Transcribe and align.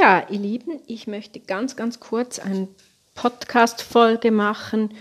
Ja, 0.00 0.24
ihr 0.30 0.38
Lieben, 0.38 0.80
ich 0.86 1.06
möchte 1.06 1.40
ganz, 1.40 1.76
ganz 1.76 2.00
kurz 2.00 2.38
eine 2.38 2.68
Podcast-Folge 3.14 4.30
machen 4.30 4.94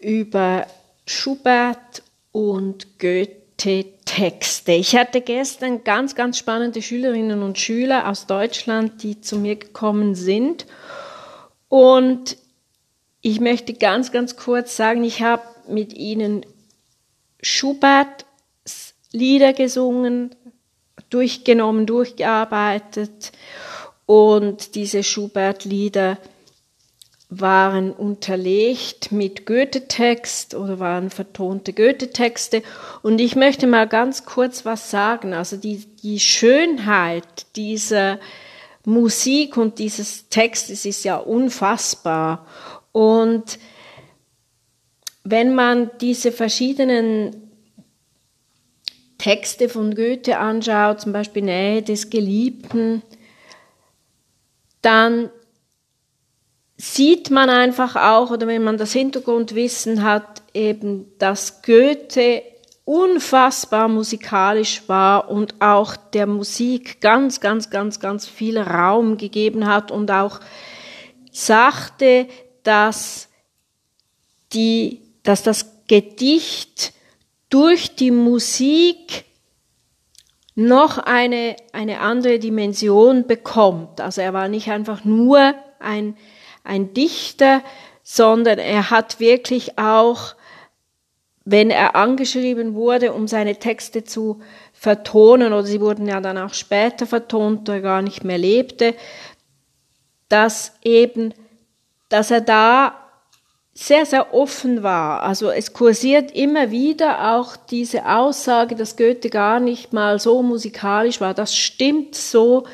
über 0.00 0.66
Schubert 1.06 2.02
und 2.32 2.98
Goethe-Texte. 3.00 4.72
Ich 4.72 4.96
hatte 4.96 5.20
gestern 5.20 5.84
ganz, 5.84 6.14
ganz 6.14 6.38
spannende 6.38 6.80
Schülerinnen 6.80 7.42
und 7.42 7.58
Schüler 7.58 8.08
aus 8.08 8.26
Deutschland, 8.26 9.02
die 9.02 9.20
zu 9.20 9.36
mir 9.36 9.56
gekommen 9.56 10.14
sind. 10.14 10.64
Und 11.68 12.38
ich 13.20 13.40
möchte 13.40 13.74
ganz, 13.74 14.10
ganz 14.10 14.36
kurz 14.36 14.74
sagen, 14.74 15.04
ich 15.04 15.20
habe 15.20 15.42
mit 15.68 15.92
ihnen 15.92 16.46
Schubert 17.42 18.24
Lieder 19.12 19.52
gesungen, 19.52 20.34
durchgenommen, 21.10 21.84
durchgearbeitet 21.84 23.32
und 24.06 24.74
diese 24.74 25.02
Schubert-Lieder 25.02 26.18
waren 27.30 27.92
unterlegt 27.92 29.10
mit 29.10 29.46
Goethe-Text 29.46 30.54
oder 30.54 30.78
waren 30.78 31.10
vertonte 31.10 31.72
Goethe-Texte. 31.72 32.62
Und 33.02 33.20
ich 33.20 33.34
möchte 33.34 33.66
mal 33.66 33.88
ganz 33.88 34.24
kurz 34.24 34.64
was 34.64 34.90
sagen. 34.90 35.32
Also 35.32 35.56
die, 35.56 35.84
die 36.02 36.20
Schönheit 36.20 37.46
dieser 37.56 38.20
Musik 38.84 39.56
und 39.56 39.78
dieses 39.78 40.28
Textes 40.28 40.84
ist 40.84 41.04
ja 41.04 41.16
unfassbar. 41.16 42.46
Und 42.92 43.58
wenn 45.24 45.54
man 45.54 45.90
diese 46.00 46.30
verschiedenen 46.30 47.50
Texte 49.16 49.70
von 49.70 49.94
Goethe 49.94 50.36
anschaut, 50.36 51.00
zum 51.00 51.14
Beispiel 51.14 51.42
Nähe 51.42 51.82
des 51.82 52.10
Geliebten, 52.10 53.02
dann 54.84 55.30
sieht 56.76 57.30
man 57.30 57.50
einfach 57.50 57.96
auch, 57.96 58.30
oder 58.30 58.46
wenn 58.46 58.64
man 58.64 58.76
das 58.76 58.92
Hintergrundwissen 58.92 60.02
hat, 60.02 60.42
eben, 60.52 61.06
dass 61.18 61.62
Goethe 61.62 62.42
unfassbar 62.84 63.88
musikalisch 63.88 64.82
war 64.88 65.30
und 65.30 65.54
auch 65.60 65.96
der 65.96 66.26
Musik 66.26 67.00
ganz, 67.00 67.40
ganz, 67.40 67.70
ganz, 67.70 67.98
ganz 67.98 68.26
viel 68.26 68.58
Raum 68.58 69.16
gegeben 69.16 69.66
hat 69.66 69.90
und 69.90 70.10
auch 70.10 70.40
sagte, 71.32 72.26
dass 72.62 73.28
die, 74.52 75.00
dass 75.22 75.42
das 75.42 75.86
Gedicht 75.88 76.92
durch 77.48 77.96
die 77.96 78.10
Musik 78.10 79.24
noch 80.54 80.98
eine, 80.98 81.56
eine 81.72 82.00
andere 82.00 82.38
Dimension 82.38 83.26
bekommt. 83.26 84.00
Also 84.00 84.20
er 84.20 84.32
war 84.32 84.48
nicht 84.48 84.70
einfach 84.70 85.04
nur 85.04 85.54
ein, 85.80 86.16
ein 86.62 86.94
Dichter, 86.94 87.62
sondern 88.02 88.58
er 88.58 88.90
hat 88.90 89.18
wirklich 89.18 89.78
auch, 89.78 90.34
wenn 91.44 91.70
er 91.70 91.96
angeschrieben 91.96 92.74
wurde, 92.74 93.12
um 93.12 93.26
seine 93.26 93.56
Texte 93.58 94.04
zu 94.04 94.40
vertonen, 94.72 95.52
oder 95.52 95.64
sie 95.64 95.80
wurden 95.80 96.06
ja 96.06 96.20
dann 96.20 96.38
auch 96.38 96.54
später 96.54 97.06
vertont, 97.06 97.68
da 97.68 97.74
er 97.74 97.80
gar 97.80 98.02
nicht 98.02 98.24
mehr 98.24 98.38
lebte, 98.38 98.94
dass 100.28 100.78
eben, 100.82 101.34
dass 102.08 102.30
er 102.30 102.40
da 102.40 103.03
sehr, 103.74 104.06
sehr 104.06 104.32
offen 104.32 104.84
war. 104.84 105.24
Also 105.24 105.50
es 105.50 105.72
kursiert 105.72 106.30
immer 106.30 106.70
wieder 106.70 107.34
auch 107.34 107.56
diese 107.56 108.08
Aussage, 108.08 108.76
dass 108.76 108.96
Goethe 108.96 109.30
gar 109.30 109.58
nicht 109.58 109.92
mal 109.92 110.20
so 110.20 110.42
musikalisch 110.42 111.20
war. 111.20 111.34
Das 111.34 111.56
stimmt 111.56 112.14
so 112.14 112.66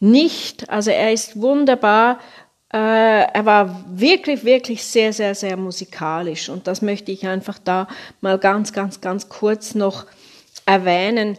nicht. 0.00 0.70
Also 0.70 0.90
er 0.90 1.12
ist 1.12 1.40
wunderbar. 1.40 2.20
Äh, 2.72 2.78
er 2.78 3.44
war 3.44 3.84
wirklich, 3.88 4.44
wirklich 4.44 4.82
sehr, 4.82 5.12
sehr, 5.12 5.34
sehr 5.34 5.58
musikalisch. 5.58 6.48
Und 6.48 6.66
das 6.66 6.80
möchte 6.80 7.12
ich 7.12 7.26
einfach 7.26 7.58
da 7.62 7.86
mal 8.22 8.38
ganz, 8.38 8.72
ganz, 8.72 9.02
ganz 9.02 9.28
kurz 9.28 9.74
noch 9.74 10.06
erwähnen. 10.64 11.38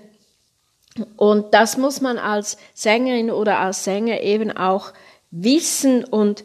Und 1.15 1.55
das 1.55 1.77
muss 1.77 2.01
man 2.01 2.19
als 2.19 2.57
Sängerin 2.75 3.31
oder 3.31 3.59
als 3.59 3.83
Sänger 3.83 4.21
eben 4.21 4.55
auch 4.55 4.93
wissen 5.31 6.03
und 6.03 6.43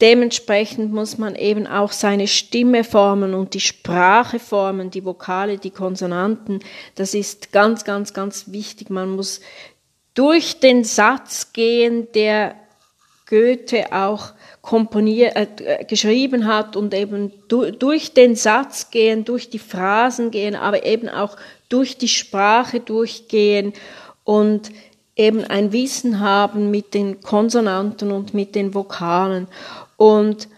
Dementsprechend 0.00 0.92
muss 0.92 1.18
man 1.18 1.34
eben 1.34 1.66
auch 1.66 1.92
seine 1.92 2.26
Stimme 2.26 2.84
formen 2.84 3.34
und 3.34 3.52
die 3.52 3.60
Sprache 3.60 4.38
formen, 4.38 4.90
die 4.90 5.04
Vokale, 5.04 5.58
die 5.58 5.70
Konsonanten. 5.70 6.60
Das 6.94 7.12
ist 7.12 7.52
ganz, 7.52 7.84
ganz, 7.84 8.14
ganz 8.14 8.50
wichtig. 8.50 8.88
Man 8.88 9.10
muss 9.10 9.40
durch 10.14 10.58
den 10.58 10.84
Satz 10.84 11.52
gehen, 11.52 12.08
der 12.14 12.54
Goethe 13.26 13.92
auch 13.92 14.32
komponiert, 14.60 15.60
äh, 15.60 15.84
geschrieben 15.84 16.46
hat 16.46 16.76
und 16.76 16.92
eben 16.94 17.32
du, 17.48 17.70
durch 17.70 18.12
den 18.12 18.36
Satz 18.36 18.90
gehen, 18.90 19.24
durch 19.24 19.50
die 19.50 19.58
Phrasen 19.58 20.30
gehen, 20.30 20.56
aber 20.56 20.84
eben 20.84 21.08
auch 21.08 21.36
durch 21.68 21.96
die 21.96 22.08
Sprache 22.08 22.80
durchgehen 22.80 23.72
und 24.24 24.70
eben 25.16 25.44
ein 25.44 25.72
Wissen 25.72 26.20
haben 26.20 26.70
mit 26.70 26.94
den 26.94 27.20
Konsonanten 27.20 28.10
und 28.10 28.34
mit 28.34 28.54
den 28.54 28.74
Vokalen. 28.74 29.48
Und 30.00 30.48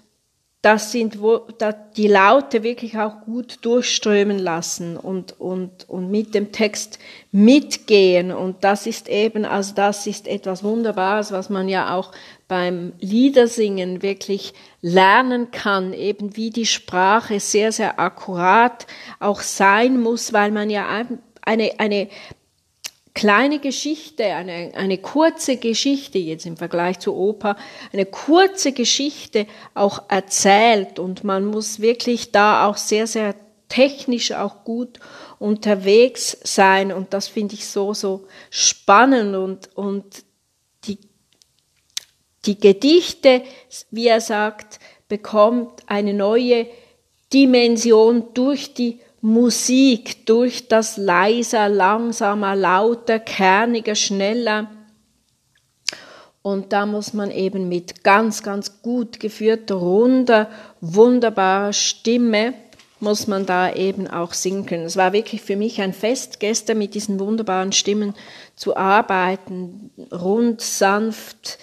das 0.62 0.92
sind 0.92 1.20
wo, 1.20 1.38
da 1.58 1.72
die 1.72 2.06
Laute 2.06 2.62
wirklich 2.62 2.96
auch 2.96 3.22
gut 3.22 3.58
durchströmen 3.62 4.38
lassen 4.38 4.96
und, 4.96 5.40
und, 5.40 5.88
und 5.88 6.12
mit 6.12 6.36
dem 6.36 6.52
Text 6.52 7.00
mitgehen. 7.32 8.30
Und 8.30 8.62
das 8.62 8.86
ist 8.86 9.08
eben, 9.08 9.44
also 9.44 9.74
das 9.74 10.06
ist 10.06 10.28
etwas 10.28 10.62
Wunderbares, 10.62 11.32
was 11.32 11.50
man 11.50 11.68
ja 11.68 11.96
auch 11.96 12.12
beim 12.46 12.92
Liedersingen 13.00 14.02
wirklich 14.02 14.54
lernen 14.80 15.50
kann, 15.50 15.92
eben 15.92 16.36
wie 16.36 16.50
die 16.50 16.66
Sprache 16.66 17.40
sehr, 17.40 17.72
sehr 17.72 17.98
akkurat 17.98 18.86
auch 19.18 19.40
sein 19.40 20.00
muss, 20.00 20.32
weil 20.32 20.52
man 20.52 20.70
ja 20.70 20.86
eine, 21.44 21.80
eine 21.80 22.08
kleine 23.14 23.58
Geschichte, 23.58 24.24
eine, 24.24 24.72
eine 24.74 24.98
kurze 24.98 25.56
Geschichte 25.56 26.18
jetzt 26.18 26.46
im 26.46 26.56
Vergleich 26.56 26.98
zur 26.98 27.16
Oper, 27.16 27.56
eine 27.92 28.06
kurze 28.06 28.72
Geschichte 28.72 29.46
auch 29.74 30.04
erzählt. 30.08 30.98
Und 30.98 31.24
man 31.24 31.44
muss 31.44 31.80
wirklich 31.80 32.32
da 32.32 32.66
auch 32.66 32.76
sehr, 32.76 33.06
sehr 33.06 33.34
technisch 33.68 34.32
auch 34.32 34.64
gut 34.64 34.98
unterwegs 35.38 36.38
sein. 36.42 36.92
Und 36.92 37.12
das 37.14 37.28
finde 37.28 37.54
ich 37.54 37.66
so, 37.66 37.94
so 37.94 38.26
spannend. 38.50 39.36
Und, 39.36 39.76
und 39.76 40.24
die, 40.84 40.98
die 42.46 42.58
Gedichte, 42.58 43.42
wie 43.90 44.08
er 44.08 44.20
sagt, 44.20 44.78
bekommt 45.08 45.82
eine 45.86 46.14
neue 46.14 46.66
Dimension 47.32 48.32
durch 48.34 48.74
die 48.74 49.00
Musik 49.24 50.26
durch 50.26 50.66
das 50.66 50.96
leiser, 50.96 51.68
langsamer, 51.68 52.56
lauter, 52.56 53.20
kerniger, 53.20 53.94
schneller. 53.94 54.68
Und 56.42 56.72
da 56.72 56.86
muss 56.86 57.14
man 57.14 57.30
eben 57.30 57.68
mit 57.68 58.02
ganz, 58.02 58.42
ganz 58.42 58.82
gut 58.82 59.20
geführter, 59.20 59.76
runder, 59.76 60.50
wunderbarer 60.80 61.72
Stimme, 61.72 62.54
muss 62.98 63.28
man 63.28 63.46
da 63.46 63.72
eben 63.72 64.08
auch 64.08 64.32
singen 64.32 64.66
können. 64.66 64.86
Es 64.86 64.96
war 64.96 65.12
wirklich 65.12 65.40
für 65.40 65.56
mich 65.56 65.80
ein 65.80 65.92
Fest, 65.92 66.40
gestern 66.40 66.78
mit 66.78 66.94
diesen 66.94 67.20
wunderbaren 67.20 67.70
Stimmen 67.70 68.14
zu 68.56 68.76
arbeiten, 68.76 69.92
rund, 70.10 70.60
sanft. 70.60 71.58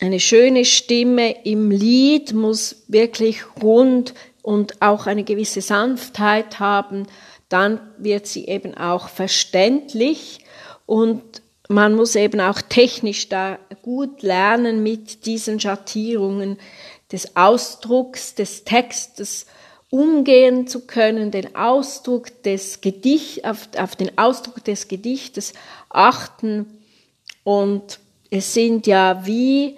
Eine 0.00 0.20
schöne 0.20 0.64
Stimme 0.64 1.44
im 1.44 1.72
Lied 1.72 2.32
muss 2.32 2.84
wirklich 2.86 3.42
rund, 3.60 4.14
und 4.48 4.80
auch 4.80 5.04
eine 5.04 5.24
gewisse 5.24 5.60
Sanftheit 5.60 6.58
haben, 6.58 7.06
dann 7.50 7.80
wird 7.98 8.26
sie 8.26 8.46
eben 8.46 8.74
auch 8.74 9.10
verständlich 9.10 10.38
und 10.86 11.42
man 11.68 11.94
muss 11.94 12.14
eben 12.14 12.40
auch 12.40 12.62
technisch 12.62 13.28
da 13.28 13.58
gut 13.82 14.22
lernen 14.22 14.82
mit 14.82 15.26
diesen 15.26 15.60
Schattierungen 15.60 16.56
des 17.12 17.36
Ausdrucks, 17.36 18.36
des 18.36 18.64
Textes 18.64 19.44
umgehen 19.90 20.66
zu 20.66 20.86
können, 20.86 21.30
den 21.30 21.54
Ausdruck 21.54 22.42
des 22.42 22.80
Gedicht, 22.80 23.44
auf, 23.44 23.68
auf 23.76 23.96
den 23.96 24.16
Ausdruck 24.16 24.64
des 24.64 24.88
Gedichtes 24.88 25.52
achten. 25.90 26.64
Und 27.44 28.00
es 28.30 28.54
sind 28.54 28.86
ja 28.86 29.26
wie 29.26 29.76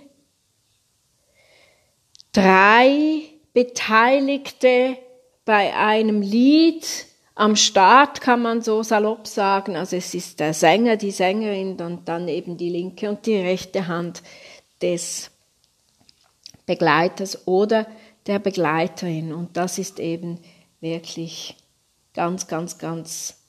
drei 2.32 3.29
Beteiligte 3.52 4.96
bei 5.44 5.74
einem 5.74 6.22
Lied 6.22 6.86
am 7.34 7.56
Start, 7.56 8.20
kann 8.20 8.42
man 8.42 8.62
so 8.62 8.82
salopp 8.82 9.26
sagen. 9.26 9.76
Also 9.76 9.96
es 9.96 10.14
ist 10.14 10.40
der 10.40 10.54
Sänger, 10.54 10.96
die 10.96 11.10
Sängerin 11.10 11.80
und 11.80 12.08
dann 12.08 12.28
eben 12.28 12.56
die 12.56 12.68
linke 12.68 13.08
und 13.08 13.26
die 13.26 13.36
rechte 13.36 13.88
Hand 13.88 14.22
des 14.82 15.30
Begleiters 16.66 17.46
oder 17.48 17.86
der 18.26 18.38
Begleiterin. 18.38 19.32
Und 19.32 19.56
das 19.56 19.78
ist 19.78 19.98
eben 19.98 20.38
wirklich 20.80 21.56
ganz, 22.14 22.46
ganz, 22.46 22.78
ganz 22.78 23.39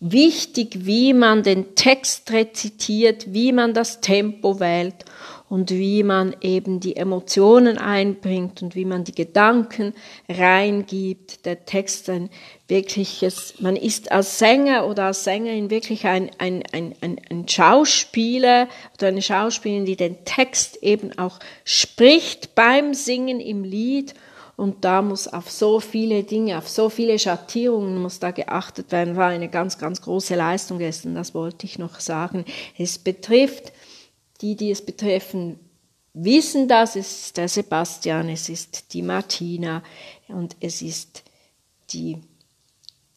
wichtig, 0.00 0.86
wie 0.86 1.12
man 1.12 1.42
den 1.42 1.74
Text 1.74 2.30
rezitiert, 2.30 3.32
wie 3.32 3.52
man 3.52 3.74
das 3.74 4.00
Tempo 4.00 4.60
wählt 4.60 5.04
und 5.48 5.70
wie 5.70 6.02
man 6.02 6.36
eben 6.40 6.78
die 6.78 6.96
Emotionen 6.96 7.78
einbringt 7.78 8.62
und 8.62 8.74
wie 8.74 8.84
man 8.84 9.04
die 9.04 9.14
Gedanken 9.14 9.94
reingibt. 10.28 11.46
Der 11.46 11.64
Text 11.64 12.10
ein 12.10 12.28
wirkliches, 12.68 13.54
man 13.58 13.74
ist 13.74 14.12
als 14.12 14.38
Sänger 14.38 14.86
oder 14.86 15.04
als 15.04 15.24
Sängerin 15.24 15.70
wirklich 15.70 16.04
ein, 16.04 16.30
ein, 16.38 16.62
ein, 16.72 16.94
ein, 17.00 17.20
ein 17.30 17.48
Schauspieler 17.48 18.68
oder 18.94 19.08
eine 19.08 19.22
Schauspielerin, 19.22 19.86
die 19.86 19.96
den 19.96 20.24
Text 20.24 20.82
eben 20.82 21.18
auch 21.18 21.38
spricht 21.64 22.54
beim 22.54 22.94
Singen 22.94 23.40
im 23.40 23.64
Lied 23.64 24.14
und 24.58 24.84
da 24.84 25.02
muss 25.02 25.28
auf 25.28 25.48
so 25.52 25.78
viele 25.78 26.24
Dinge, 26.24 26.58
auf 26.58 26.68
so 26.68 26.88
viele 26.88 27.16
Schattierungen 27.16 28.02
muss 28.02 28.18
da 28.18 28.32
geachtet 28.32 28.90
werden. 28.90 29.14
War 29.14 29.28
eine 29.28 29.48
ganz, 29.48 29.78
ganz 29.78 30.02
große 30.02 30.34
Leistung 30.34 30.78
gestern, 30.78 31.14
das 31.14 31.32
wollte 31.32 31.64
ich 31.64 31.78
noch 31.78 32.00
sagen. 32.00 32.44
Es 32.76 32.98
betrifft 32.98 33.72
die, 34.40 34.56
die 34.56 34.72
es 34.72 34.84
betreffen, 34.84 35.60
wissen 36.12 36.66
das. 36.66 36.96
Es 36.96 37.26
ist 37.26 37.36
der 37.36 37.48
Sebastian, 37.48 38.28
es 38.30 38.48
ist 38.48 38.92
die 38.94 39.02
Martina 39.02 39.84
und 40.26 40.56
es 40.58 40.82
ist 40.82 41.22
die, 41.90 42.18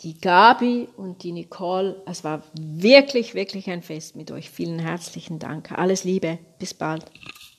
die 0.01 0.21
Gabi 0.21 0.89
und 0.95 1.23
die 1.23 1.31
Nicole. 1.31 2.03
Es 2.05 2.23
war 2.23 2.43
wirklich, 2.53 3.33
wirklich 3.33 3.67
ein 3.71 3.81
Fest 3.81 4.15
mit 4.15 4.29
euch. 4.29 4.51
Vielen 4.51 4.77
herzlichen 4.77 5.39
Dank. 5.39 5.71
Alles 5.71 6.03
Liebe. 6.03 6.37
Bis 6.59 6.75
bald. 6.75 7.05